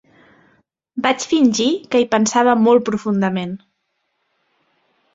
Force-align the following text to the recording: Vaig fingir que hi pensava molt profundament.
Vaig 1.07 1.25
fingir 1.33 1.69
que 1.93 2.03
hi 2.05 2.09
pensava 2.15 2.57
molt 2.65 2.89
profundament. 2.91 3.57